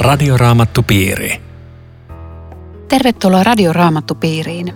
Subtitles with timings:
[0.00, 1.40] Radioraamattupiiri.
[2.88, 4.74] Tervetuloa Radioraamattupiiriin.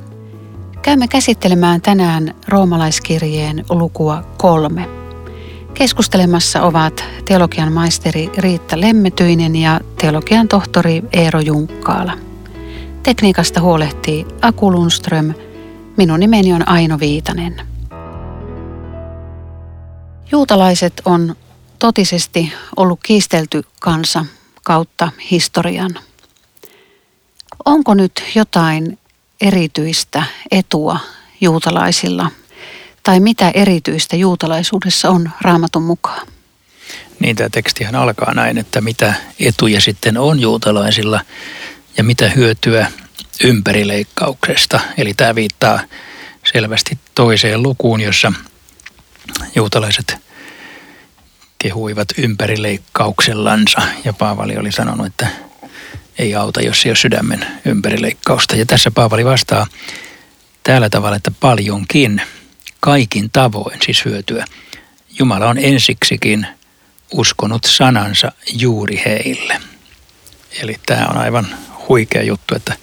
[0.82, 4.88] Käymme käsittelemään tänään roomalaiskirjeen lukua kolme.
[5.74, 12.12] Keskustelemassa ovat teologian maisteri Riitta Lemmetyinen ja teologian tohtori Eero Junkkaala.
[13.02, 15.34] Tekniikasta huolehtii Aku Lundström.
[15.96, 17.56] Minun nimeni on Aino Viitanen.
[20.32, 21.36] Juutalaiset on
[21.78, 24.24] totisesti ollut kiistelty kansa
[24.64, 25.90] kautta historian.
[27.64, 28.98] Onko nyt jotain
[29.40, 30.98] erityistä etua
[31.40, 32.30] juutalaisilla
[33.02, 36.26] tai mitä erityistä juutalaisuudessa on raamatun mukaan?
[37.20, 41.20] Niin tämä tekstihän alkaa näin, että mitä etuja sitten on juutalaisilla
[41.96, 42.92] ja mitä hyötyä
[43.44, 44.80] ympärileikkauksesta.
[44.98, 45.80] Eli tämä viittaa
[46.52, 48.32] selvästi toiseen lukuun, jossa
[49.54, 50.16] juutalaiset
[51.64, 53.82] kehuivat ympärileikkauksellansa.
[54.04, 55.26] Ja Paavali oli sanonut, että
[56.18, 58.56] ei auta, jos ei ole sydämen ympärileikkausta.
[58.56, 59.66] Ja tässä Paavali vastaa
[60.62, 62.22] tällä tavalla, että paljonkin,
[62.80, 64.44] kaikin tavoin siis hyötyä.
[65.18, 66.46] Jumala on ensiksikin
[67.12, 69.60] uskonut sanansa juuri heille.
[70.62, 71.46] Eli tämä on aivan
[71.88, 72.76] huikea juttu, että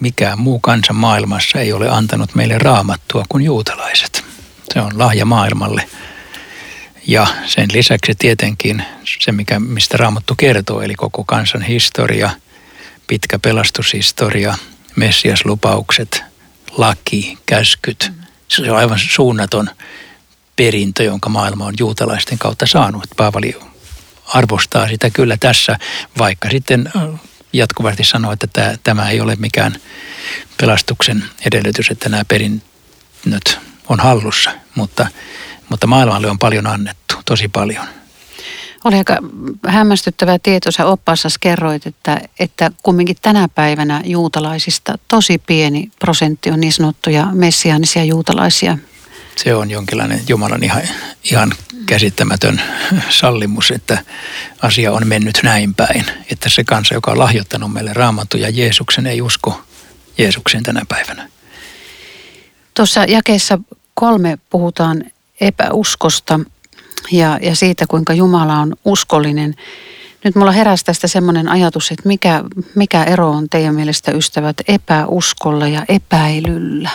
[0.00, 4.24] mikään muu kansa maailmassa ei ole antanut meille raamattua kuin juutalaiset.
[4.74, 5.88] Se on lahja maailmalle.
[7.06, 8.84] Ja sen lisäksi tietenkin
[9.20, 12.30] se, mikä, mistä Raamattu kertoo, eli koko kansan historia,
[13.06, 14.54] pitkä pelastushistoria,
[14.96, 16.22] messiaslupaukset,
[16.76, 18.12] laki, käskyt.
[18.48, 19.70] Se on aivan suunnaton
[20.56, 23.04] perintö, jonka maailma on juutalaisten kautta saanut.
[23.16, 23.56] Paavali
[24.26, 25.78] arvostaa sitä kyllä tässä,
[26.18, 26.92] vaikka sitten
[27.52, 29.76] jatkuvasti sanoo, että tämä, tämä ei ole mikään
[30.60, 34.50] pelastuksen edellytys, että nämä perinnöt on hallussa.
[34.74, 35.06] Mutta
[35.68, 37.84] mutta maailmalle on paljon annettu, tosi paljon.
[38.84, 39.16] Oli aika
[39.66, 46.60] hämmästyttävä tieto, sä oppassas kerroit, että, että kumminkin tänä päivänä juutalaisista tosi pieni prosentti on
[46.60, 48.78] niin sanottuja messiaanisia juutalaisia.
[49.36, 50.82] Se on jonkinlainen Jumalan ihan,
[51.24, 51.52] ihan
[51.86, 52.62] käsittämätön
[53.10, 53.98] sallimus, että
[54.62, 56.04] asia on mennyt näin päin.
[56.32, 59.60] Että se kansa, joka on lahjoittanut meille raamattu ja Jeesuksen, ei usko
[60.18, 61.28] Jeesuksen tänä päivänä.
[62.74, 63.58] Tuossa jakeessa
[63.94, 65.04] kolme puhutaan
[65.40, 66.40] epäuskosta
[67.12, 69.54] ja, ja siitä, kuinka Jumala on uskollinen.
[70.24, 75.68] Nyt mulla heräsi tästä semmoinen ajatus, että mikä, mikä ero on teidän mielestä ystävät epäuskolla
[75.68, 76.90] ja epäilyllä?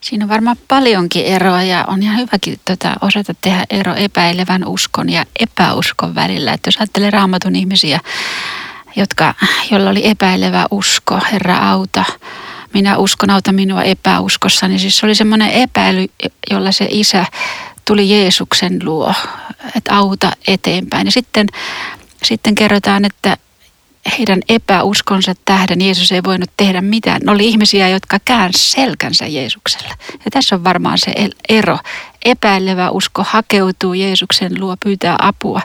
[0.00, 5.10] Siinä on varmaan paljonkin eroa ja on ihan hyväkin tota, osata tehdä ero epäilevän uskon
[5.10, 6.52] ja epäuskon välillä.
[6.52, 8.00] Että jos ajattelee raamatun ihmisiä,
[8.96, 9.34] jotka,
[9.70, 12.04] joilla oli epäilevä usko, Herra auta,
[12.74, 16.06] minä uskon, auta minua epäuskossa, niin siis se oli semmoinen epäily,
[16.50, 17.26] jolla se isä
[17.84, 19.14] tuli Jeesuksen luo,
[19.76, 21.06] että auta eteenpäin.
[21.06, 21.46] Ja sitten,
[22.24, 23.36] sitten kerrotaan, että
[24.18, 27.20] heidän epäuskonsa tähden Jeesus ei voinut tehdä mitään.
[27.24, 29.94] Ne oli ihmisiä, jotka käänsi selkänsä Jeesukselle.
[30.12, 31.12] Ja tässä on varmaan se
[31.48, 31.78] ero.
[32.24, 35.60] Epäilevä usko hakeutuu Jeesuksen luo, pyytää apua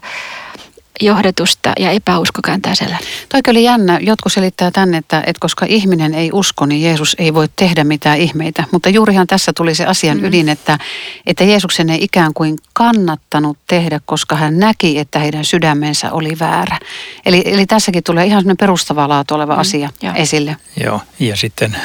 [1.02, 3.00] johdetusta ja epäusko kääntää selän.
[3.30, 4.00] Toi oli jännä.
[4.02, 8.18] Jotkut selittää tänne, että, että koska ihminen ei usko, niin Jeesus ei voi tehdä mitään
[8.18, 8.64] ihmeitä.
[8.72, 10.24] Mutta juurihan tässä tuli se asian mm.
[10.24, 10.80] ydin, että,
[11.26, 16.80] että Jeesuksen ei ikään kuin kannattanut tehdä, koska hän näki, että heidän sydämensä oli väärä.
[17.26, 19.60] Eli, eli tässäkin tulee ihan sellainen perustavaa laatu oleva mm.
[19.60, 20.14] asia ja.
[20.14, 20.58] esille.
[20.84, 21.78] Joo, ja sitten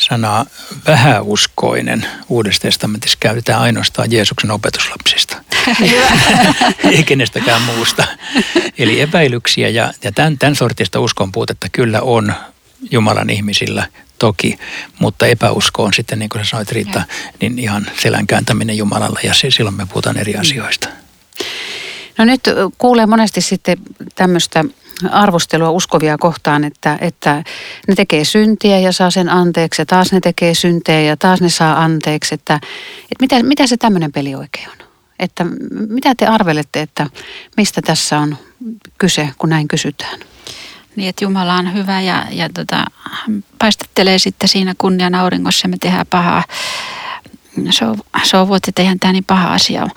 [0.00, 0.46] sanaa
[0.86, 5.36] vähäuskoinen Uudessa testamentissa käytetään ainoastaan Jeesuksen opetuslapsista.
[6.92, 8.04] Ei kenestäkään muusta.
[8.78, 12.34] Eli epäilyksiä ja, ja tämän, tämän sortista uskon puutetta kyllä on
[12.90, 13.86] Jumalan ihmisillä
[14.18, 14.58] toki,
[14.98, 17.02] mutta epäusko on sitten, niin kuin sä sanoit Riitta,
[17.40, 20.40] niin ihan selän kääntäminen Jumalalle ja silloin me puhutaan eri mm.
[20.40, 20.88] asioista.
[22.18, 22.40] No nyt
[22.78, 23.78] kuulee monesti sitten
[24.14, 24.64] tämmöistä
[25.10, 27.42] arvostelua uskovia kohtaan, että, että
[27.88, 31.48] ne tekee syntiä ja saa sen anteeksi ja taas ne tekee syntejä ja taas ne
[31.48, 32.34] saa anteeksi.
[32.34, 32.54] Että,
[33.02, 34.86] että mitä, mitä se tämmöinen peli oikein on?
[35.18, 35.46] Että
[35.88, 37.06] mitä te arvelette, että
[37.56, 38.36] mistä tässä on
[38.98, 40.20] kyse, kun näin kysytään?
[40.96, 42.84] Niin, että Jumala on hyvä ja, ja tota,
[43.58, 46.44] paistattelee sitten siinä kunnian auringossa me tehdään pahaa.
[47.70, 49.90] Se on, se on vuotta, että eihän tämä niin paha asia ole.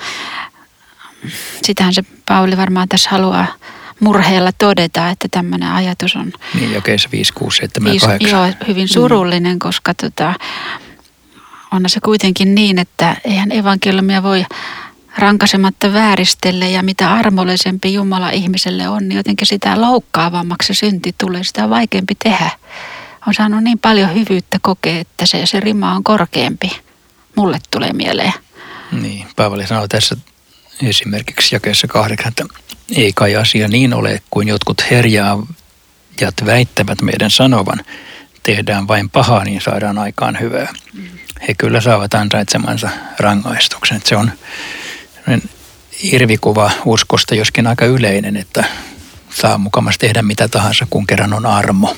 [1.63, 3.47] Sitähän se Pauli varmaan tässä haluaa
[3.99, 6.33] murheella todeta, että tämmöinen ajatus on...
[6.53, 8.29] Niin, jakeessa 5, 6, 7, 8.
[8.29, 9.59] Joo, hyvin surullinen, mm.
[9.59, 10.33] koska tota,
[11.71, 14.45] on se kuitenkin niin, että eihän evankeliumia voi
[15.17, 21.43] rankasematta vääristelle ja mitä armollisempi Jumala ihmiselle on, niin jotenkin sitä loukkaavammaksi se synti tulee,
[21.43, 22.49] sitä on vaikeampi tehdä.
[23.27, 26.71] On saanut niin paljon hyvyyttä kokea, että se, se rima on korkeampi.
[27.35, 28.33] Mulle tulee mieleen.
[28.91, 30.17] Niin, Paavali sanoo tässä
[30.81, 32.45] esimerkiksi jakeessa kahdeksan, että
[32.95, 37.79] ei kai asia niin ole kuin jotkut herjaajat väittävät meidän sanovan.
[38.43, 40.73] Tehdään vain pahaa, niin saadaan aikaan hyvää.
[41.47, 42.89] He kyllä saavat ansaitsemansa
[43.19, 44.01] rangaistuksen.
[44.05, 44.31] Se on
[46.03, 48.63] irvikuva uskosta, joskin aika yleinen, että
[49.35, 51.95] saa mukamassa tehdä mitä tahansa, kun kerran on armo.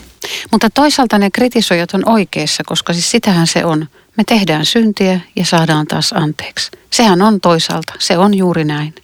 [0.51, 3.87] Mutta toisaalta ne kritisoijat on oikeassa, koska siis sitähän se on.
[4.17, 6.71] Me tehdään syntiä ja saadaan taas anteeksi.
[6.91, 8.95] Sehän on toisaalta, se on juuri näin.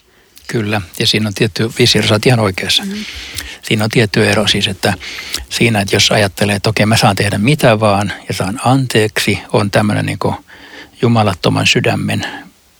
[0.51, 2.83] Kyllä, ja siinä on tietty, visio, sä ihan oikeassa.
[2.83, 3.05] Mm-hmm.
[3.61, 4.93] Siinä on tietty ero siis, että
[5.49, 9.71] siinä, että jos ajattelee, että okei mä saan tehdä mitä vaan ja saan anteeksi, on
[9.71, 10.19] tämmöinen niin
[11.01, 12.25] jumalattoman sydämen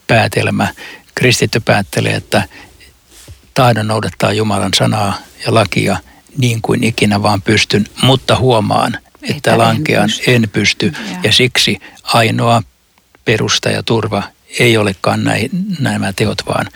[0.07, 0.67] päätelmä.
[1.15, 2.43] Kristitty päättelee, että
[3.53, 5.97] taidon noudattaa Jumalan sanaa ja lakia
[6.37, 10.31] niin kuin ikinä vaan pystyn, mutta huomaan, että, että lankean, en pysty.
[10.35, 10.93] en pysty.
[11.11, 11.17] Ja.
[11.23, 12.63] ja siksi ainoa
[13.25, 14.23] perusta ja turva
[14.59, 16.67] ei olekaan näin, nämä teot, vaan,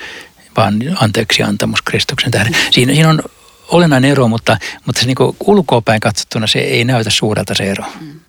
[0.57, 2.55] vaan anteeksi antamus Kristuksen tähden.
[2.71, 3.21] Siinä, siinä on
[3.67, 7.85] olennainen ero, mutta, mutta se niin ulkoapäin katsottuna se ei näytä suurelta se ero.
[8.01, 8.19] Mm.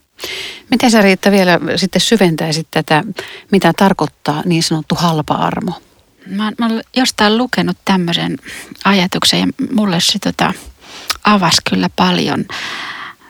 [0.71, 3.05] Miten sä Riitta vielä sitten syventäisit tätä,
[3.51, 5.73] mitä tarkoittaa niin sanottu halpa armo?
[6.27, 8.37] Mä, mä olen jostain lukenut tämmöisen
[8.85, 10.53] ajatuksen ja mulle se tota,
[11.25, 12.45] avasi kyllä paljon.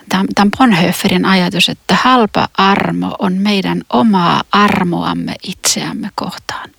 [0.09, 6.71] Tämä Bonhoefferin ajatus, että halpa armo on meidän omaa armoamme itseämme kohtaan.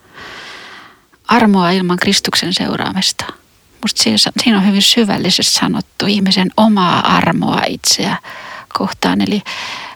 [1.27, 3.25] Armoa ilman Kristuksen seuraamista.
[3.81, 8.17] Musta siinä, on hyvin syvällisesti sanottu ihmisen omaa armoa itseä
[8.77, 9.21] kohtaan.
[9.21, 9.41] Eli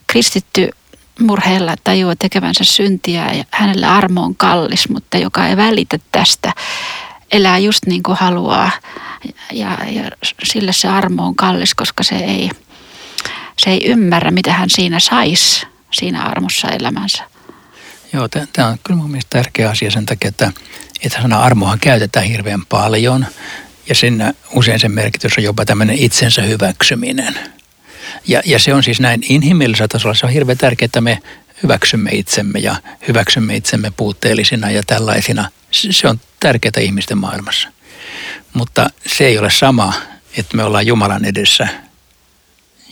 [0.07, 0.69] kristitty
[1.19, 6.53] murheella tajuaa tekevänsä syntiä ja hänelle armo on kallis, mutta joka ei välitä tästä,
[7.31, 8.71] elää just niin kuin haluaa
[9.51, 10.03] ja, ja
[10.43, 12.49] sille se armo on kallis, koska se ei,
[13.63, 17.23] se ei ymmärrä, mitä hän siinä saisi siinä armossa elämänsä.
[18.13, 20.51] Joo, tämä on kyllä mun mielestä tärkeä asia sen takia, että,
[21.03, 23.25] että sana armohan käytetään hirveän paljon
[23.89, 27.39] ja sen usein sen merkitys on jopa tämmöinen itsensä hyväksyminen–
[28.27, 31.19] ja, ja se on siis näin inhimillisellä tasolla, se on hirveän tärkeää, että me
[31.63, 32.75] hyväksymme itsemme ja
[33.07, 35.49] hyväksymme itsemme puutteellisina ja tällaisina.
[35.71, 37.69] Se on tärkeää ihmisten maailmassa.
[38.53, 39.93] Mutta se ei ole sama,
[40.37, 41.67] että me ollaan Jumalan edessä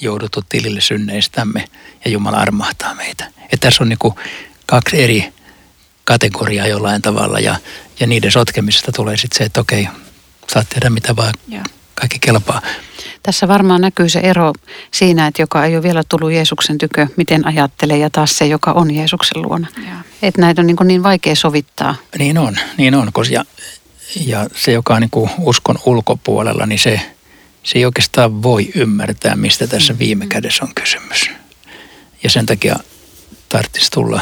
[0.01, 1.65] jouduttu tilille synneistämme
[2.05, 3.25] ja Jumala armahtaa meitä.
[3.43, 4.13] Että tässä on niin
[4.65, 5.33] kaksi eri
[6.09, 7.55] kategoriaa jollain tavalla ja,
[7.99, 9.87] ja niiden sotkemisesta tulee sitten se, että okei,
[10.53, 11.63] saat tehdä mitä vaan, ja.
[11.95, 12.61] kaikki kelpaa.
[13.23, 14.53] Tässä varmaan näkyy se ero
[14.91, 18.71] siinä, että joka ei ole vielä tullut Jeesuksen tykö, miten ajattelee, ja taas se, joka
[18.71, 19.67] on Jeesuksen luona.
[20.21, 21.95] Että näitä on niin, niin vaikea sovittaa.
[22.17, 23.11] Niin on, niin on.
[23.31, 23.45] Ja,
[24.25, 27.01] ja se, joka on niin uskon ulkopuolella, niin se,
[27.63, 29.99] se ei oikeastaan voi ymmärtää, mistä tässä mm.
[29.99, 31.29] viime kädessä on kysymys.
[32.23, 32.75] Ja sen takia
[33.49, 34.21] tarvitsisi tulla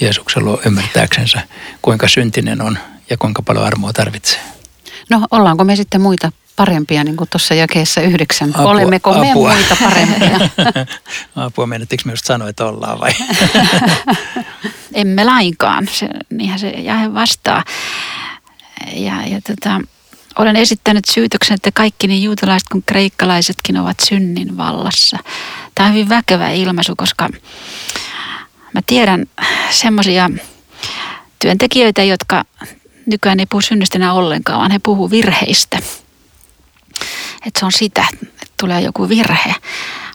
[0.00, 1.40] Jeesuksen luo ymmärtääksensä,
[1.82, 2.78] kuinka syntinen on
[3.10, 4.40] ja kuinka paljon armoa tarvitsee.
[5.10, 8.50] No ollaanko me sitten muita parempia, niin kuin tuossa jakeessa yhdeksän.
[8.54, 9.24] Apua, Olemmeko apua.
[9.24, 10.48] me muita parempia?
[11.46, 13.12] apua, menettikö me just sanoa, että ollaan vai?
[14.94, 17.64] Emme lainkaan, se, niinhän se jäi vastaa.
[18.92, 19.80] Ja, ja tota,
[20.38, 25.18] olen esittänyt syytöksen, että kaikki niin juutalaiset kuin kreikkalaisetkin ovat synnin vallassa.
[25.74, 27.28] Tämä on hyvin väkevä ilmaisu, koska
[28.78, 29.26] mä tiedän
[29.70, 30.30] semmoisia
[31.38, 32.44] työntekijöitä, jotka
[33.06, 35.78] nykyään ei puhu synnistä enää ollenkaan, vaan he puhuu virheistä–
[37.46, 39.54] että se on sitä, että tulee joku virhe.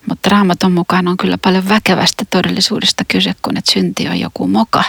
[0.09, 4.83] Mutta raamaton mukaan on kyllä paljon väkevästä todellisuudesta kyse, kun että synti on joku moka.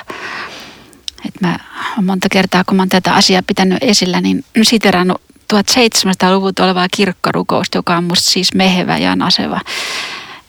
[1.26, 1.58] Et mä
[2.02, 5.22] monta kertaa, kun mä oon tätä asiaa pitänyt esillä, niin siterannut
[5.54, 9.60] 1700-luvulta olevaa kirkkorukousta, joka on musta siis mehevä ja naseva.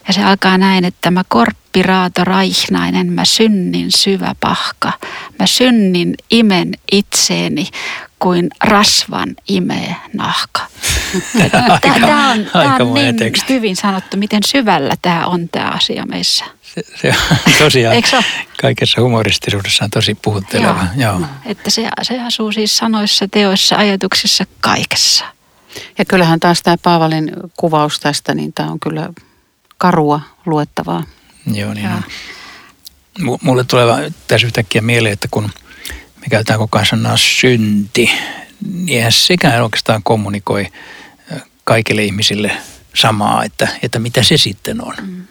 [0.08, 4.92] Ja se alkaa näin, että mä korppiraato raihnainen, mä synnin syvä pahka.
[5.40, 7.68] Mä synnin imen itseeni
[8.20, 10.62] kuin rasvan imee nahka.
[12.02, 13.54] Tämä on, tää on niin teksti.
[13.54, 16.46] hyvin sanottu, miten syvällä tämä on tämä asia meissä.
[16.76, 18.04] Se, se on tosiaan
[18.62, 20.88] kaikessa humoristisuudessaan tosi puhutteleva.
[20.96, 21.20] Joo.
[21.20, 21.28] Joo.
[21.46, 25.26] Että se, se asuu siis sanoissa, teoissa, ajatuksissa, kaikessa.
[25.98, 29.10] Ja kyllähän taas tämä Paavalin kuvaus tästä, niin tämä on kyllä
[29.78, 31.04] karua luettavaa.
[31.54, 32.04] Joo, niin on.
[33.42, 35.44] Mulle tulee tässä yhtäkkiä mieleen, että kun
[36.22, 38.12] me käytetään koko ajan sanaa synti,
[38.74, 40.68] niin eihän sekään oikeastaan kommunikoi
[41.64, 42.52] kaikille ihmisille
[42.96, 44.94] samaa, että, että mitä se sitten on.
[45.02, 45.28] Mm.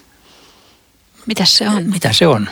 [1.26, 1.82] Mitä se on?
[1.86, 2.48] Mitä se on.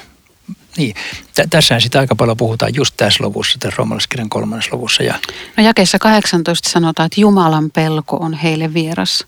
[0.76, 0.94] Niin.
[1.34, 5.02] T- tässähän sitä aika paljon puhutaan just tässä luvussa, tässä romalaiskirjan kolmannessa luvussa.
[5.02, 5.18] Ja...
[5.56, 9.26] No jakeessa 18 sanotaan, että Jumalan pelko on heille vieras.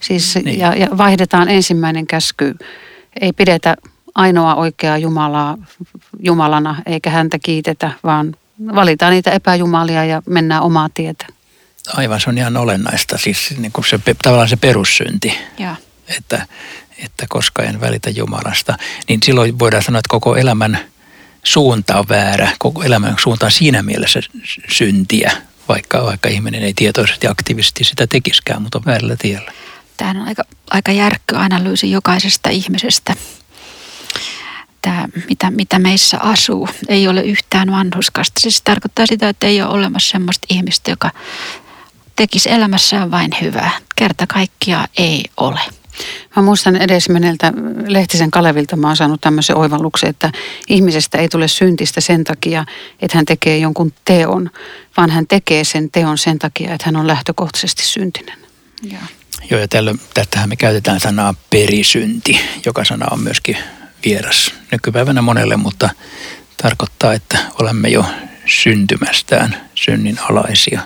[0.00, 0.58] Siis, niin.
[0.58, 2.54] ja, ja vaihdetaan ensimmäinen käsky.
[3.20, 3.76] Ei pidetä
[4.14, 5.58] ainoa oikeaa Jumalaa
[6.20, 8.36] Jumalana, eikä häntä kiitetä, vaan
[8.74, 11.26] valitaan niitä epäjumalia ja mennään omaa tietä.
[11.94, 13.18] Aivan, se on ihan olennaista.
[13.18, 15.76] Siis niin kuin se, tavallaan se perussynti, Ja.
[16.18, 16.46] että,
[17.04, 18.76] että koska en välitä Jumalasta.
[19.08, 20.78] Niin silloin voidaan sanoa, että koko elämän
[21.44, 22.50] suunta on väärä.
[22.58, 24.20] Koko elämän suunta on siinä mielessä
[24.68, 25.32] syntiä,
[25.68, 29.52] vaikka, vaikka ihminen ei tietoisesti aktiivisesti sitä tekiskään, mutta on väärällä tiellä.
[29.96, 33.14] Tämähän on aika, aika järkkö analyysi jokaisesta ihmisestä.
[34.82, 38.40] Tämä, mitä, mitä meissä asuu, ei ole yhtään vanhuskasta.
[38.40, 41.10] Siis se tarkoittaa sitä, että ei ole olemassa sellaista ihmistä, joka
[42.16, 43.70] tekisi elämässään vain hyvää.
[43.96, 45.60] Kerta kaikkia ei ole.
[46.36, 47.52] Mä muistan edesmeneltä
[47.86, 50.32] Lehtisen Kalevilta, mä oon saanut tämmöisen oivalluksen, että
[50.68, 52.64] ihmisestä ei tule syntistä sen takia,
[53.00, 54.50] että hän tekee jonkun teon,
[54.96, 58.38] vaan hän tekee sen teon sen takia, että hän on lähtökohtaisesti syntinen.
[58.82, 59.00] Joo.
[59.50, 63.56] Joo, ja tällöin, tästähän me käytetään sanaa perisynti, joka sana on myöskin
[64.04, 65.90] vieras nykypäivänä monelle, mutta
[66.62, 68.04] tarkoittaa, että olemme jo
[68.46, 70.80] syntymästään synnin alaisia.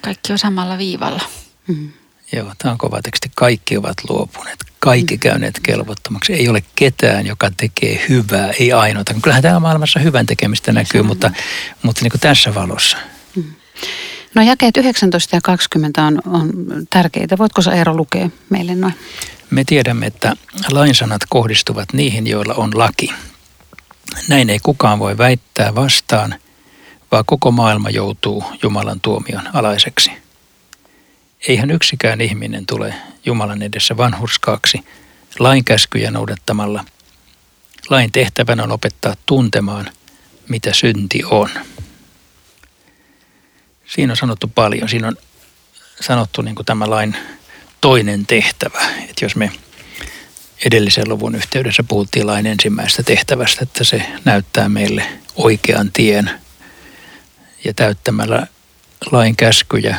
[0.00, 1.22] Kaikki on samalla viivalla.
[1.68, 1.92] Mm.
[2.32, 3.30] Joo, tämä on kova teksti.
[3.34, 6.32] Kaikki ovat luopuneet, kaikki käyneet kelvottomaksi.
[6.32, 9.14] Ei ole ketään, joka tekee hyvää, ei ainoata.
[9.22, 11.30] Kyllähän tämä maailmassa hyvän tekemistä näkyy, mutta,
[11.82, 12.96] mutta niin kuin tässä valossa.
[14.34, 16.50] No jakeet 19 ja 20 on, on
[16.90, 17.38] tärkeitä.
[17.38, 18.94] Voitko sä Eero lukea meille noin?
[19.50, 20.36] Me tiedämme, että
[20.70, 23.14] lainsanat kohdistuvat niihin, joilla on laki.
[24.28, 26.34] Näin ei kukaan voi väittää vastaan,
[27.12, 30.10] vaan koko maailma joutuu Jumalan tuomion alaiseksi.
[31.48, 32.94] Eihän yksikään ihminen tule
[33.26, 34.84] Jumalan edessä vanhurskaaksi
[35.38, 36.84] lain käskyjä noudattamalla.
[37.90, 39.90] Lain tehtävänä on opettaa tuntemaan,
[40.48, 41.48] mitä synti on.
[43.94, 44.88] Siinä on sanottu paljon.
[44.88, 45.16] Siinä on
[46.00, 47.16] sanottu niin kuin tämä lain
[47.80, 48.80] toinen tehtävä.
[49.08, 49.52] Että jos me
[50.66, 55.06] edellisen luvun yhteydessä puhuttiin lain ensimmäisestä tehtävästä, että se näyttää meille
[55.36, 56.30] oikean tien
[57.64, 58.46] ja täyttämällä
[59.10, 59.96] lain käskyjä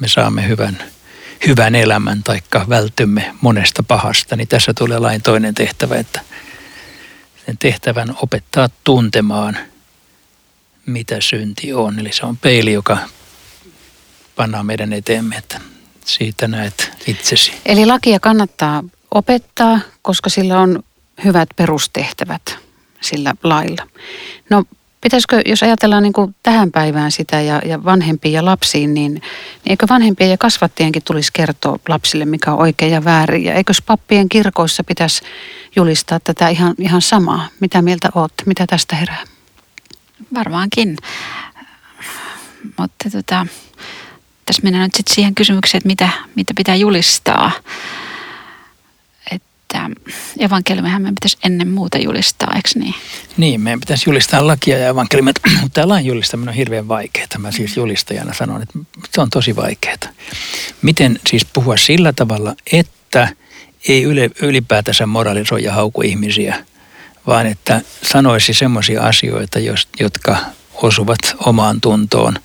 [0.00, 0.82] me saamme hyvän,
[1.46, 6.20] hyvän elämän taikka vältymme monesta pahasta, niin tässä tulee lain toinen tehtävä, että
[7.46, 9.56] sen tehtävän opettaa tuntemaan,
[10.86, 11.98] mitä synti on.
[11.98, 12.98] Eli se on peili, joka
[14.36, 15.60] pannaan meidän eteemme, että
[16.04, 17.52] siitä näet itsesi.
[17.66, 20.82] Eli lakia kannattaa opettaa, koska sillä on
[21.24, 22.58] hyvät perustehtävät
[23.00, 23.86] sillä lailla.
[24.50, 24.64] No
[25.00, 29.22] pitäisikö, jos ajatellaan niin kuin tähän päivään sitä ja, ja vanhempiin ja lapsiin, niin, niin
[29.66, 33.44] eikö vanhempien ja kasvattienkin tulisi kertoa lapsille, mikä on oikein ja väärin?
[33.44, 35.22] Ja eikö pappien kirkoissa pitäisi
[35.76, 37.48] julistaa tätä ihan, ihan samaa?
[37.60, 38.32] Mitä mieltä oot?
[38.46, 39.24] Mitä tästä herää?
[40.34, 40.96] Varmaankin.
[42.78, 43.46] Mutta tota,
[44.46, 47.52] tässä mennään nyt sitten siihen kysymykseen, että mitä, mitä pitää julistaa.
[49.30, 49.90] Että
[50.38, 52.94] evankeliumihan meidän pitäisi ennen muuta julistaa, eikö niin?
[53.36, 57.26] Niin, meidän pitäisi julistaa lakia ja evankeliumia, mutta tämä lain julistaminen on hirveän vaikeaa.
[57.38, 58.78] Mä siis julistajana sanon, että
[59.14, 59.96] se on tosi vaikeaa.
[60.82, 63.28] Miten siis puhua sillä tavalla, että
[63.88, 64.02] ei
[64.42, 66.64] ylipäätänsä moralisoi ja hauku ihmisiä,
[67.26, 69.58] vaan että sanoisi semmoisia asioita,
[70.00, 70.36] jotka
[70.74, 72.38] osuvat omaan tuntoon.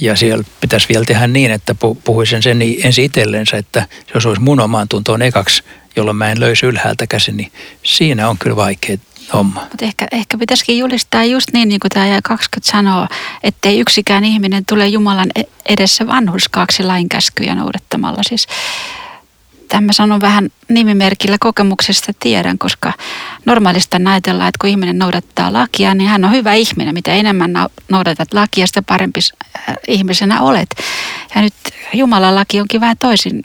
[0.00, 1.74] Ja siellä pitäisi vielä tehdä niin, että
[2.04, 5.62] puhuisin sen ensin itsellensä, että se osuisi mun omaan tuntoon ekaksi,
[5.96, 8.96] jolloin mä en löysi ylhäältä käsin, niin siinä on kyllä vaikea
[9.32, 9.60] homma.
[9.60, 13.08] Mutta ehkä, ehkä pitäisikin julistaa just niin, niin kuin tämä 20 sanoo,
[13.42, 15.28] ettei yksikään ihminen tule Jumalan
[15.66, 18.22] edessä vanhuskaaksi lainkäskyjä noudattamalla.
[18.22, 18.46] Siis
[19.68, 22.92] Tämä sanon vähän nimimerkillä kokemuksesta tiedän, koska
[23.44, 26.94] normaalista ajatellaan, että kun ihminen noudattaa lakia, niin hän on hyvä ihminen.
[26.94, 27.52] Mitä enemmän
[27.88, 29.20] noudatat lakia, sitä parempi
[29.88, 30.68] ihmisenä olet.
[31.34, 31.54] Ja nyt
[31.92, 33.42] Jumalan laki onkin vähän toisin,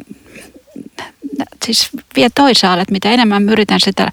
[1.66, 4.12] siis vie toisaalle, että mitä enemmän mä yritän sitä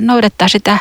[0.00, 0.78] noudattaa sitä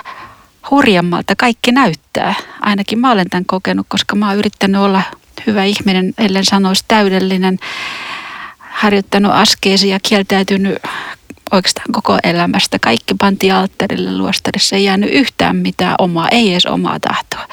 [0.72, 2.36] hurjemmalta kaikki näyttää.
[2.62, 5.02] Ainakin mä olen tämän kokenut, koska mä oon yrittänyt olla
[5.48, 7.60] hyvä ihminen, ellen sanoisi täydellinen
[8.78, 10.78] harjoittanut askeesia ja kieltäytynyt
[11.52, 12.80] oikeastaan koko elämästä.
[12.80, 17.48] Kaikki pantiin alttarille luostarissa, ei jäänyt yhtään mitään omaa, ei edes omaa tahtoa.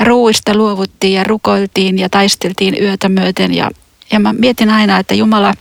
[0.00, 3.70] Ruuista luovuttiin ja rukoiltiin ja taisteltiin yötä myöten ja,
[4.12, 5.54] ja mä mietin aina, että Jumala,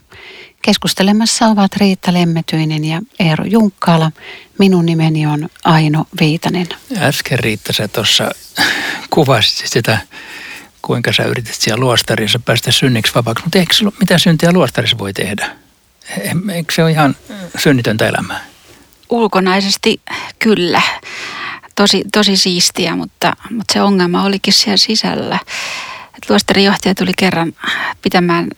[0.63, 4.13] Keskustelemassa ovat Riitta Lemmetyinen ja Eero Junkkaala.
[4.59, 6.67] Minun nimeni on Aino Viitanen.
[6.99, 8.31] Äsken Riitta sä tuossa
[9.11, 9.99] kuvasit sitä,
[10.83, 13.45] kuinka sä yritit siellä luostarissa päästä synniksi vapaaksi.
[13.45, 15.57] Mutta eikö mitä syntiä luostarissa voi tehdä?
[16.55, 17.17] Eikö se ole ihan
[17.59, 18.45] synnitöntä elämää?
[19.11, 20.01] Ulkonaisesti
[20.39, 20.83] kyllä.
[21.75, 25.39] Tosi, tosi siistiä, mutta, mutta se ongelma olikin siellä sisällä.
[26.29, 27.53] Luostarin johtaja tuli kerran
[28.03, 28.51] pitämään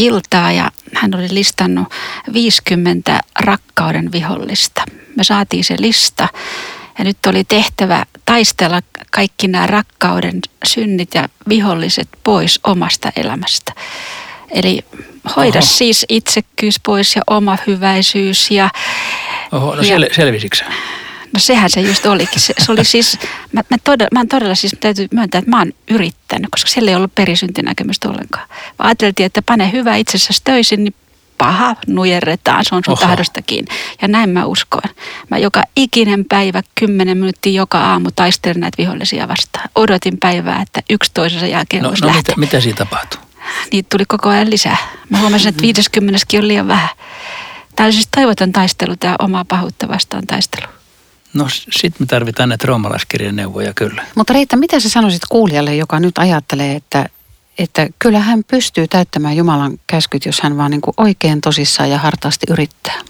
[0.00, 1.88] iltaa ja hän oli listannut
[2.32, 4.82] 50 rakkauden vihollista.
[5.16, 6.28] Me saatiin se lista
[6.98, 8.80] ja nyt oli tehtävä taistella
[9.10, 13.72] kaikki nämä rakkauden synnit ja viholliset pois omasta elämästä.
[14.50, 14.84] Eli
[15.36, 15.66] hoida Oho.
[15.66, 18.50] siis itsekkyys pois ja oma hyväisyys.
[18.50, 18.70] Ja,
[19.52, 20.56] Oho, no sel- selvisikö
[21.32, 22.40] No sehän se just olikin.
[22.40, 23.18] Se, se oli siis,
[23.52, 26.96] mä, mä, todella, mä todella siis täytyy myöntää, että mä oon yrittänyt, koska siellä ei
[26.96, 28.48] ollut perisyntinäkemystä ollenkaan.
[28.48, 30.94] Mä ajateltiin, että pane hyvä itsessäsi töisin, niin
[31.38, 33.00] paha nujerretaan, se on sun Oho.
[33.00, 33.64] tahdostakin.
[34.02, 34.90] Ja näin mä uskoin.
[35.30, 39.68] Mä joka ikinen päivä, kymmenen minuuttia joka aamu taistelin näitä vihollisia vastaan.
[39.74, 43.20] Odotin päivää, että yksi toisensa jälkeen no, no mitä, mitä siinä tapahtui?
[43.72, 44.76] Niitä tuli koko ajan lisää.
[45.08, 46.88] Mä huomasin, että 50 on liian vähän.
[47.76, 50.79] Tämä on siis toivoton taistelu, tämä omaa pahuutta vastaan taistelu.
[51.34, 54.06] No sitten me tarvitaan näitä roomalaiskirjan neuvoja kyllä.
[54.14, 57.08] Mutta Riitta, mitä sä sanoisit kuulijalle, joka nyt ajattelee, että,
[57.58, 61.98] että kyllä hän pystyy täyttämään Jumalan käskyt, jos hän vaan niin kuin oikein tosissaan ja
[61.98, 63.00] hartaasti yrittää?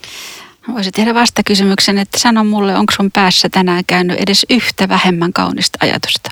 [0.73, 5.79] Voisin tehdä vastakysymyksen, että sano mulle, onko sun päässä tänään käynyt edes yhtä vähemmän kaunista
[5.83, 6.31] ajatusta?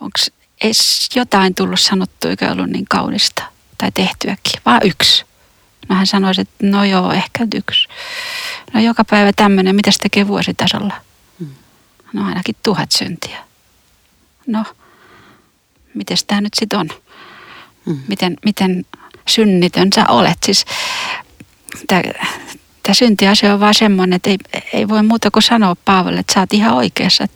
[0.00, 0.18] Onko
[0.62, 3.42] edes jotain tullut sanottu, joka on ollut niin kaunista
[3.78, 4.60] tai tehtyäkin?
[4.66, 5.24] Vaan yksi.
[5.88, 7.88] No hän sanoisi, että no joo, ehkä yksi.
[8.74, 10.94] No joka päivä tämmöinen, mitä se tekee vuositasolla?
[12.12, 13.38] No ainakin tuhat syntiä.
[14.46, 14.64] No,
[15.94, 16.88] miten tämä nyt sitten on?
[18.08, 18.84] Miten, miten
[19.28, 20.38] synnitön sä olet?
[20.44, 20.64] Siis
[21.86, 22.02] tämä
[22.92, 24.38] syntiasia on vaan semmoinen, että ei,
[24.72, 27.26] ei voi muuta kuin sanoa Paavalle, että sä oot ihan oikeassa.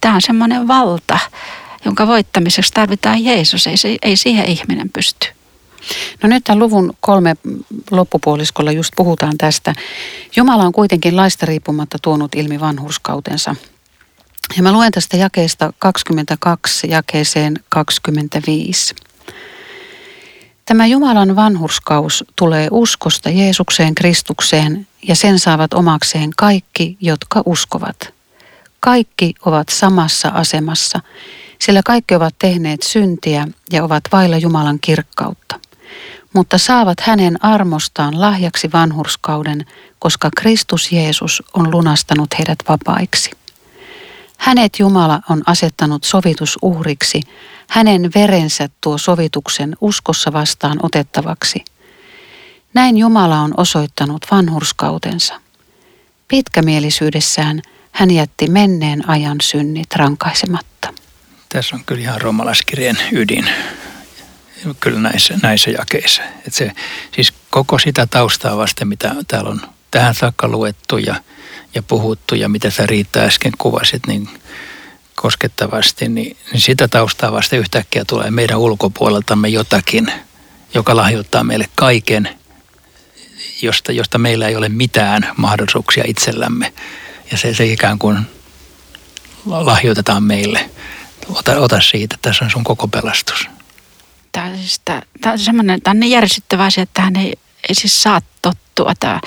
[0.00, 1.18] Tämä on semmoinen valta,
[1.84, 3.66] jonka voittamiseksi tarvitaan Jeesus.
[3.66, 5.28] Ei, ei siihen ihminen pysty.
[6.22, 7.36] No nyt tämän luvun kolme
[7.90, 9.74] loppupuoliskolla just puhutaan tästä.
[10.36, 13.56] Jumala on kuitenkin laista riippumatta tuonut ilmi vanhurskautensa.
[14.56, 18.94] Ja mä luen tästä jakeesta 22 jakeeseen 25.
[20.64, 28.14] Tämä Jumalan vanhurskaus tulee uskosta Jeesukseen Kristukseen ja sen saavat omakseen kaikki, jotka uskovat.
[28.80, 31.00] Kaikki ovat samassa asemassa,
[31.58, 35.60] sillä kaikki ovat tehneet syntiä ja ovat vailla Jumalan kirkkautta
[36.32, 39.66] mutta saavat hänen armostaan lahjaksi vanhurskauden,
[39.98, 43.30] koska Kristus Jeesus on lunastanut heidät vapaiksi.
[44.38, 47.20] Hänet Jumala on asettanut sovitusuhriksi,
[47.68, 51.64] hänen verensä tuo sovituksen uskossa vastaan otettavaksi.
[52.74, 55.40] Näin Jumala on osoittanut vanhurskautensa.
[56.28, 60.94] Pitkämielisyydessään hän jätti menneen ajan synnit rankaisematta.
[61.48, 63.50] Tässä on kyllä ihan romalaiskirjan ydin
[64.80, 66.22] kyllä näissä, näissä jakeissa.
[66.46, 66.72] Et se,
[67.14, 71.14] siis koko sitä taustaa vasten, mitä täällä on tähän saakka luettu ja,
[71.74, 74.28] ja puhuttu ja mitä sä Riitta äsken kuvasit, niin
[75.14, 80.12] koskettavasti, niin, niin sitä taustaa vasten yhtäkkiä tulee meidän ulkopuoleltamme jotakin,
[80.74, 82.28] joka lahjoittaa meille kaiken,
[83.62, 86.72] josta, josta meillä ei ole mitään mahdollisuuksia itsellämme.
[87.30, 88.18] Ja se, se ikään kuin
[89.46, 90.70] lahjoitetaan meille.
[91.28, 93.48] Ota, ota siitä, tässä on sun koko pelastus
[94.32, 97.32] tämä, siis tämä, tämä on semmoinen, tämä on niin järsyttävä asia, että tähän ei,
[97.68, 98.92] ei siis saa tottua.
[99.00, 99.20] Tämä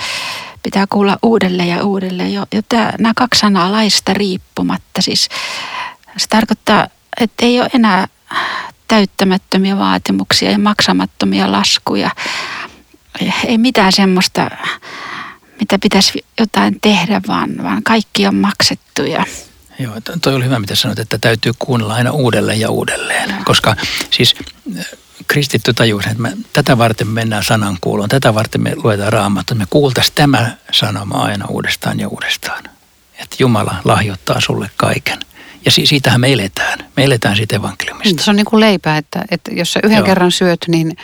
[0.63, 2.33] pitää kuulla uudelleen ja uudelleen.
[2.33, 5.29] Jo, jo tämä, nämä kaksi sanaa laista riippumatta, siis
[6.17, 6.87] se tarkoittaa,
[7.19, 8.07] että ei ole enää
[8.87, 12.11] täyttämättömiä vaatimuksia ja maksamattomia laskuja.
[13.45, 14.49] Ei mitään semmoista,
[15.59, 19.03] mitä pitäisi jotain tehdä, vaan, vaan kaikki on maksettu.
[19.03, 19.25] Ja
[19.83, 23.35] Joo, toi oli hyvä, mitä sanoit, että täytyy kuunnella aina uudelleen ja uudelleen.
[23.45, 23.75] Koska
[24.11, 24.35] siis
[24.79, 24.85] äh,
[25.27, 29.65] kristitty tajuus, että me, tätä varten mennään sanan kuuloon, tätä varten me luetaan raamattua, me
[29.69, 32.63] kuultaisiin tämä sanoma aina uudestaan ja uudestaan.
[33.19, 35.19] Että Jumala lahjoittaa sulle kaiken.
[35.65, 36.79] Ja siitähän me eletään.
[36.95, 38.23] Me eletään siitä evankeliumista.
[38.23, 40.05] Se on niin kuin leipä, että, että jos sä yhden Joo.
[40.05, 40.97] kerran syöt, niin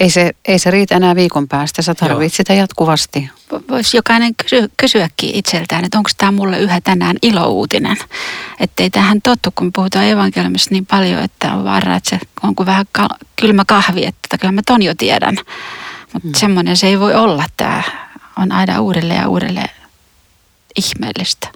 [0.00, 3.30] ei se, ei se riitä enää viikon päästä, sä tarvitset sitä jatkuvasti.
[3.70, 7.96] Voisi jokainen kysy, kysyäkin itseltään, että onko tämä mulle yhä tänään ilouutinen.
[8.60, 12.54] Että ei tähän tottu, kun puhutaan evankeliumissa niin paljon, että on vaara, että se on
[12.54, 12.86] kuin vähän
[13.40, 15.36] kylmä kahvi, että kyllä mä ton jo tiedän.
[16.12, 16.34] Mutta hmm.
[16.34, 17.44] semmoinen se ei voi olla.
[17.56, 17.82] Tämä
[18.38, 19.70] on aina uudelleen ja uudelleen
[20.76, 21.48] ihmeellistä.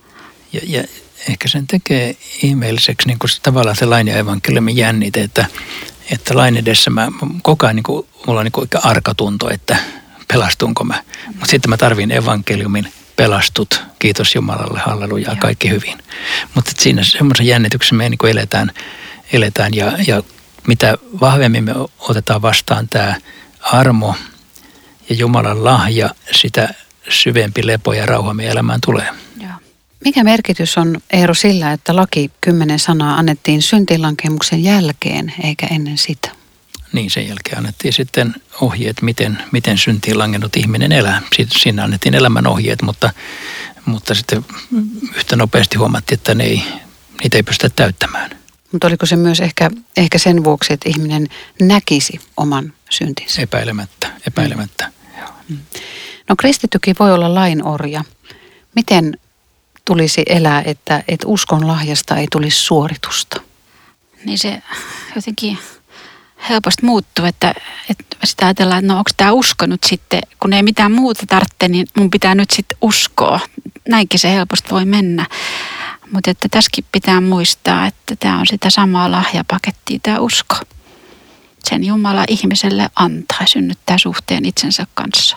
[0.52, 0.84] Ja, ja
[1.28, 5.46] ehkä sen tekee ihmeelliseksi niin kuin se, tavallaan se lain ja evankeliumin jännite, että,
[6.10, 7.08] että lain edessä mä
[7.42, 9.76] koko ajan niin kuin, mulla on niin kuin arka tunto, että
[10.32, 11.02] pelastunko mä.
[11.26, 15.98] Mutta sitten mä tarvin evankeliumin pelastut, kiitos Jumalalle, halleluja, kaikki hyvin.
[16.54, 18.72] Mutta siinä semmoisen jännityksessä me niin kuin eletään,
[19.32, 20.22] eletään ja, ja
[20.66, 23.14] mitä vahvemmin me otetaan vastaan tämä
[23.60, 24.14] armo
[25.08, 26.74] ja Jumalan lahja, sitä
[27.08, 29.08] syvempi lepo ja rauha meidän elämään tulee.
[30.04, 36.30] Mikä merkitys on, Eero, sillä, että laki kymmenen sanaa annettiin syntilankemuksen jälkeen eikä ennen sitä?
[36.92, 41.22] Niin, sen jälkeen annettiin sitten ohjeet, miten, miten syntiin langennut ihminen elää.
[41.48, 43.10] Siinä annettiin elämän ohjeet, mutta,
[43.84, 44.44] mutta sitten
[45.16, 46.62] yhtä nopeasti huomattiin, että ne ei,
[47.22, 48.30] niitä ei pystytä täyttämään.
[48.72, 51.28] Mutta oliko se myös ehkä, ehkä sen vuoksi, että ihminen
[51.60, 53.42] näkisi oman syntinsä?
[53.42, 54.92] Epäilemättä, epäilemättä.
[55.48, 55.58] Mm.
[56.28, 58.04] No kristittykin voi olla lainorja.
[58.74, 59.18] Miten
[59.88, 63.40] tulisi elää, että, että uskon lahjasta ei tulisi suoritusta?
[64.24, 64.62] Niin se
[65.16, 65.58] jotenkin
[66.48, 67.54] helposti muuttuu, että,
[67.90, 71.68] että sitä ajatellaan, että no onko tämä usko nyt sitten, kun ei mitään muuta tarvitse,
[71.68, 73.40] niin mun pitää nyt sitten uskoa.
[73.88, 75.26] Näinkin se helposti voi mennä.
[76.12, 80.56] Mutta että tässäkin pitää muistaa, että tämä on sitä samaa lahjapakettia, tämä usko.
[81.64, 85.36] Sen Jumala ihmiselle antaa, synnyttää suhteen itsensä kanssa.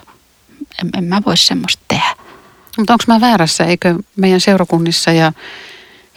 [0.82, 2.16] En, en mä voi semmoista tehdä.
[2.78, 5.34] Mutta onko mä väärässä, eikö meidän seurakunnissa ja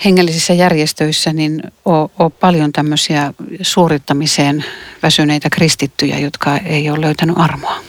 [0.04, 4.64] hengellisissä järjestöissä niin ole, ole paljon tämmöisiä suorittamiseen
[5.02, 7.80] väsyneitä kristittyjä, jotka ei ole löytänyt armoa?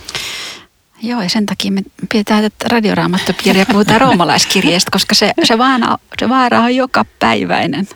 [1.02, 5.98] Joo, ja sen takia me pidetään tätä radioraamattopiiriä ja puhutaan roomalaiskirjeestä, koska se, se, vaara,
[6.20, 7.88] se vaara on joka päiväinen.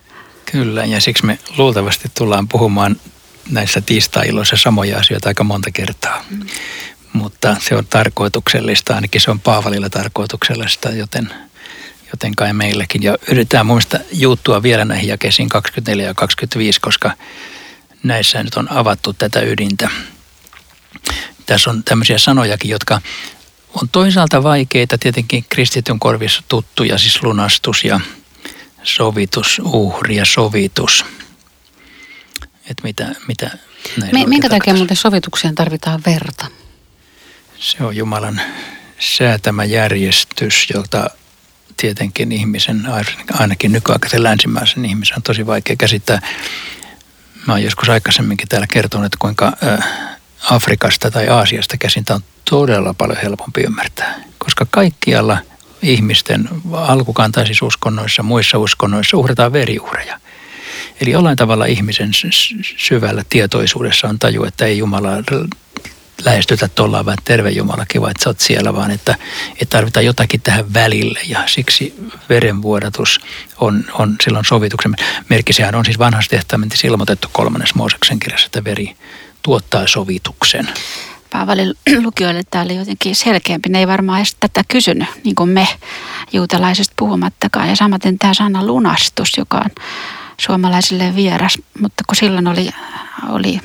[0.52, 2.96] Kyllä, ja siksi me luultavasti tullaan puhumaan
[3.52, 6.24] näissä tiistai-iloissa samoja asioita aika monta kertaa.
[6.30, 6.46] Mm
[7.14, 11.34] mutta se on tarkoituksellista, ainakin se on Paavalilla tarkoituksellista, joten,
[12.12, 13.04] joten kai meillekin.
[13.04, 17.12] Ja yritetään mielestä juuttua vielä näihin jakeisiin 24 ja 25, koska
[18.04, 19.90] näissä nyt on avattu tätä ydintä.
[21.46, 23.02] Tässä on tämmöisiä sanojakin, jotka
[23.74, 28.00] on toisaalta vaikeita, tietenkin kristityn korvissa tuttuja, siis lunastus ja
[28.84, 31.06] sovitus, uhri ja sovitus.
[32.70, 33.52] Että mitä, mitä
[34.28, 36.46] Minkä takia muuten sovitukseen tarvitaan verta?
[37.60, 38.42] Se on Jumalan
[39.00, 41.10] säätämä järjestys, jota
[41.78, 42.84] tietenkin ihmisen,
[43.34, 46.22] ainakin nykyaikaisen länsimäisen ihmisen on tosi vaikea käsittää.
[47.48, 49.54] Mä oon joskus aikaisemminkin täällä kertonut, että kuinka
[50.50, 54.16] Afrikasta tai Aasiasta käsin tämä on todella paljon helpompi ymmärtää.
[54.38, 55.38] Koska kaikkialla
[55.82, 60.20] ihmisten alkukantaisissa uskonnoissa, muissa uskonnoissa uhrataan veriuhreja.
[61.02, 62.12] Eli jollain tavalla ihmisen
[62.78, 65.10] syvällä tietoisuudessa on taju, että ei Jumala
[66.26, 69.16] lähestytä tuolla vaan terve Jumala, kiva, että sä oot siellä, vaan että,
[69.52, 71.94] että tarvitaan jotakin tähän välille ja siksi
[72.30, 73.20] verenvuodatus
[73.58, 74.96] on, on silloin sovituksen
[75.30, 75.54] merkki.
[75.54, 78.96] Sehän on siis vanhassa testamentissa ilmoitettu kolmannes Mooseksen kirjassa, että veri
[79.42, 80.70] tuottaa sovituksen.
[81.32, 83.70] Paavalin lukijoille tämä oli jotenkin selkeämpi.
[83.70, 85.68] Ne ei varmaan edes tätä kysynyt, niin kuin me
[86.34, 87.70] juutalaisista puhumattakaan.
[87.70, 89.72] Ja samaten tämä sana lunastus, joka on
[90.38, 92.70] suomalaisille vieras, mutta kun silloin oli,
[93.30, 93.60] oli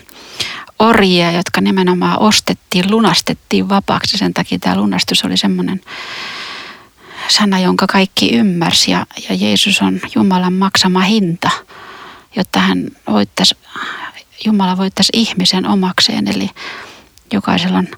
[0.78, 4.18] orjia, jotka nimenomaan ostettiin, lunastettiin vapaaksi.
[4.18, 5.80] Sen takia tämä lunastus oli semmoinen
[7.28, 11.50] sana, jonka kaikki ymmärsi ja, ja Jeesus on Jumalan maksama hinta,
[12.36, 13.56] jotta hän voittaisi,
[14.44, 16.28] Jumala voittaisi ihmisen omakseen.
[16.28, 16.50] Eli
[17.32, 17.88] jokaisella on,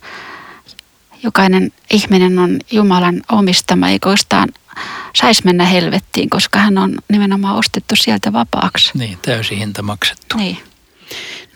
[1.22, 4.48] jokainen ihminen on Jumalan omistama, ei kostaan
[5.16, 8.90] saisi mennä helvettiin, koska hän on nimenomaan ostettu sieltä vapaaksi.
[8.94, 10.36] Niin, täysi hinta maksettu.
[10.36, 10.58] Niin.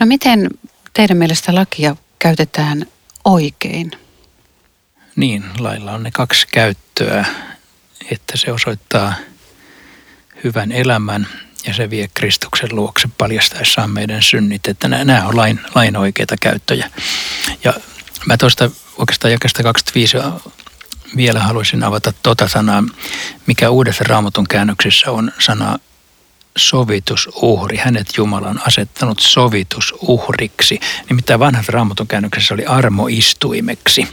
[0.00, 0.50] No miten
[0.94, 2.87] teidän mielestä lakia käytetään
[3.24, 3.90] oikein?
[5.16, 7.24] Niin, lailla on ne kaksi käyttöä,
[8.11, 9.14] että se osoittaa
[10.44, 11.26] hyvän elämän
[11.66, 14.68] ja se vie Kristuksen luokse paljastaessaan meidän synnit.
[14.68, 16.90] Että nämä on lain, lain oikeita käyttöjä.
[17.64, 17.74] Ja
[18.26, 20.16] mä tuosta oikeastaan jakesta 25
[21.16, 22.85] vielä haluaisin avata tota sanaa,
[23.46, 25.79] mikä uudessa raamatun käännöksessä on sana
[26.57, 27.77] sovitusuhri.
[27.77, 30.81] Hänet Jumala on asettanut sovitusuhriksi.
[31.09, 34.09] Nimittäin vanhassa raamatun käännöksessä oli armoistuimeksi.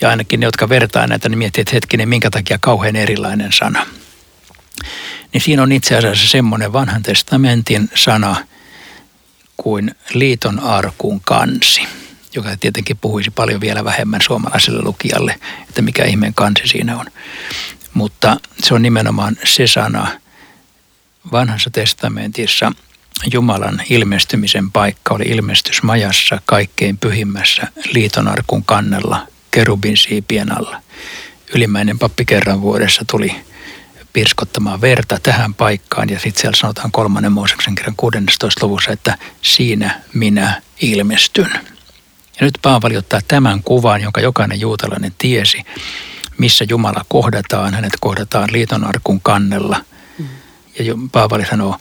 [0.00, 3.86] Ja ainakin ne, jotka vertaa näitä, niin miettii, että hetkinen, minkä takia kauhean erilainen sana.
[5.32, 8.36] Niin siinä on itse asiassa semmoinen vanhan testamentin sana
[9.56, 11.82] kuin liiton arkun kansi,
[12.34, 17.06] joka tietenkin puhuisi paljon vielä vähemmän suomalaiselle lukijalle, että mikä ihmeen kansi siinä on.
[17.94, 20.08] Mutta se on nimenomaan se sana
[21.32, 22.72] vanhassa testamentissa–
[23.32, 30.82] Jumalan ilmestymisen paikka oli ilmestysmajassa kaikkein pyhimmässä liitonarkun kannella kerubin siipien alla.
[31.54, 33.36] Ylimmäinen pappi kerran vuodessa tuli
[34.12, 38.66] pirskottamaan verta tähän paikkaan ja sitten siellä sanotaan kolmannen Mooseksen kerran 16.
[38.66, 41.50] luvussa, että siinä minä ilmestyn.
[42.40, 45.62] Ja nyt Paavali ottaa tämän kuvan, jonka jokainen juutalainen tiesi,
[46.38, 47.74] missä Jumala kohdataan.
[47.74, 49.84] Hänet kohdataan liitonarkun kannella.
[50.78, 51.76] Ja Paavali sanoo,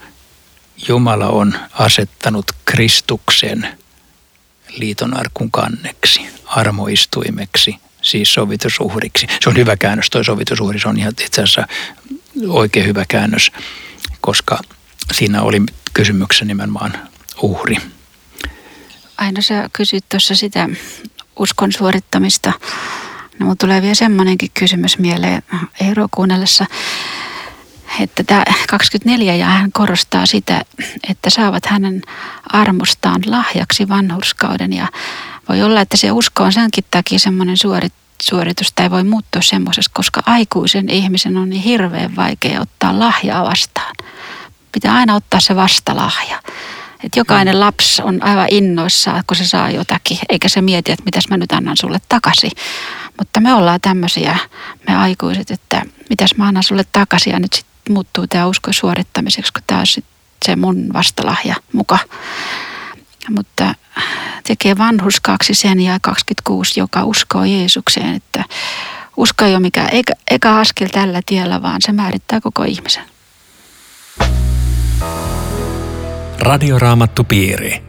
[0.88, 3.67] Jumala on asettanut Kristuksen
[4.77, 9.27] liitonarkun kanneksi, armoistuimeksi, siis sovitusuhriksi.
[9.43, 11.67] Se on hyvä käännös, toi sovitusuhri, se on ihan itse asiassa
[12.47, 13.51] oikein hyvä käännös,
[14.21, 14.60] koska
[15.13, 15.62] siinä oli
[15.93, 16.93] kysymyksessä nimenomaan
[17.41, 17.77] uhri.
[19.17, 20.69] Aina sä kysyt tuossa sitä
[21.39, 22.53] uskon suorittamista.
[23.39, 25.43] No, mutta tulee vielä semmoinenkin kysymys mieleen
[25.81, 26.65] Eero kuunnellessa
[27.99, 30.62] että tämä 24 ja hän korostaa sitä,
[31.10, 32.01] että saavat hänen
[32.49, 34.88] armostaan lahjaksi vanhurskauden ja
[35.49, 39.91] voi olla, että se usko on senkin takia semmoinen suorit, suoritus tai voi muuttua semmoisessa,
[39.93, 43.95] koska aikuisen ihmisen on niin hirveän vaikea ottaa lahjaa vastaan.
[44.71, 46.41] Pitää aina ottaa se vastalahja.
[47.03, 51.27] Et jokainen lapsi on aivan innoissaan, kun se saa jotakin, eikä se mieti, että mitäs
[51.29, 52.51] mä nyt annan sulle takaisin.
[53.17, 54.38] Mutta me ollaan tämmöisiä,
[54.88, 59.54] me aikuiset, että mitäs mä annan sulle takaisin ja nyt sitten muuttuu tämä usko suorittamiseksi,
[59.54, 60.06] kun tämä on sit
[60.45, 62.00] se mun vastalahja muka.
[63.30, 63.76] Mutta
[64.48, 68.43] tekee vanhuskaaksi sen ja 26, joka uskoo Jeesukseen, että
[69.17, 73.04] usko ei ole mikään eikä, eikä askel tällä tiellä, vaan se määrittää koko ihmisen.
[76.39, 77.82] Radioraamattu piiri.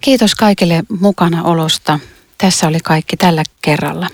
[0.00, 1.98] Kiitos kaikille mukana olosta.
[2.38, 4.08] Tässä oli kaikki tällä kerralla.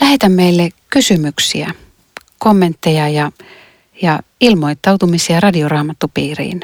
[0.00, 1.74] Lähetä meille kysymyksiä
[2.40, 3.32] kommentteja ja,
[4.02, 6.60] ja ilmoittautumisia radioraamattupiiriin.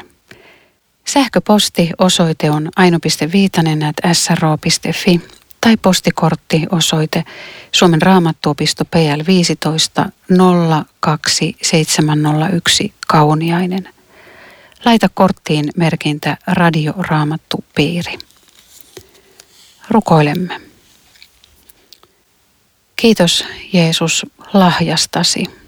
[1.05, 5.21] Sähköposti-osoite on aino.viitanen.sro.fi
[5.61, 7.23] tai postikortti osoite
[7.71, 10.09] Suomen raamattuopisto PL 15
[10.99, 13.89] 02701 Kauniainen.
[14.85, 18.17] Laita korttiin merkintä Radioraamattupiiri.
[19.89, 20.61] Rukoilemme.
[22.95, 25.66] Kiitos Jeesus lahjastasi.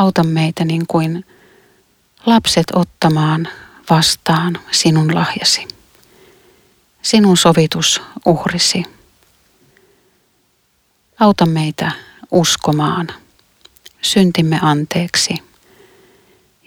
[0.00, 1.24] Auta meitä niin kuin
[2.26, 3.48] lapset ottamaan
[3.90, 5.68] vastaan sinun lahjasi,
[7.02, 8.82] sinun sovitusuhrisi.
[11.18, 11.92] Auta meitä
[12.30, 13.08] uskomaan
[14.02, 15.34] syntimme anteeksi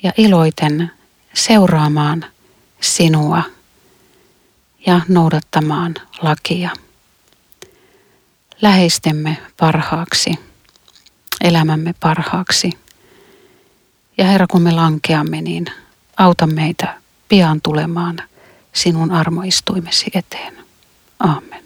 [0.04, 0.91] ja iloiten
[1.34, 2.26] seuraamaan
[2.82, 3.43] sinua
[4.86, 6.69] ja noudattamaan lakia.
[8.62, 10.36] Läheistemme parhaaksi,
[11.41, 12.69] elämämme parhaaksi–
[14.17, 15.65] ja Herra, kun me lankeamme, niin
[16.17, 16.95] auta meitä
[17.30, 18.17] pian tulemaan
[18.73, 20.54] sinun armoistuimesi eteen.
[21.19, 21.63] Aamen.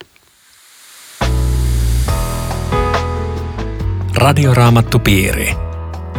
[4.16, 5.56] Radioraamattupiiri.